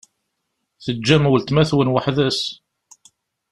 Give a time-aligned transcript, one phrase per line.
[0.83, 2.41] Teǧǧam weltma-twen weḥd-s?